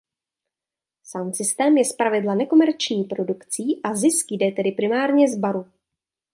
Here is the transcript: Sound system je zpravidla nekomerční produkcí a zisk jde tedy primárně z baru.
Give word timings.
Sound 1.03 1.33
system 1.35 1.77
je 1.77 1.85
zpravidla 1.85 2.35
nekomerční 2.35 3.03
produkcí 3.03 3.81
a 3.83 3.93
zisk 3.95 4.31
jde 4.31 4.51
tedy 4.51 4.71
primárně 4.71 5.29
z 5.29 5.37
baru. 5.37 5.65